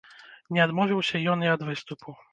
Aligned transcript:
Не 0.55 0.63
адмовіўся 0.65 1.21
ён 1.35 1.47
і 1.47 1.53
ад 1.57 1.61
выступу. 1.71 2.17